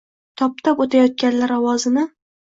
[0.41, 2.07] Toptab oʻtayotganlar ovozini…